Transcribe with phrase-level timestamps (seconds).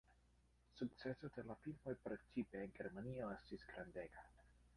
[0.79, 4.27] Sukceso de la filmoj precipe en Germanio estis grandega.